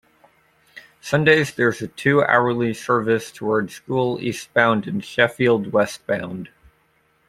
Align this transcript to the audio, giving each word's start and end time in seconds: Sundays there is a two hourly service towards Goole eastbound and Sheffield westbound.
Sundays 0.99 1.53
there 1.53 1.69
is 1.69 1.79
a 1.79 1.87
two 1.87 2.23
hourly 2.23 2.73
service 2.73 3.31
towards 3.31 3.81
Goole 3.81 4.19
eastbound 4.19 4.87
and 4.87 5.05
Sheffield 5.05 5.73
westbound. 5.73 6.49